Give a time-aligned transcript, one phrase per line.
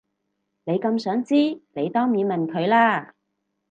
[0.63, 1.35] 你咁想知
[1.73, 3.13] 你當面問佢啦